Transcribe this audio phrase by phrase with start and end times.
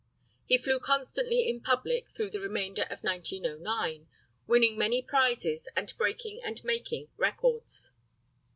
[0.47, 4.07] He flew constantly in public through the remainder of 1909,
[4.47, 7.91] winning many prizes and breaking and making records.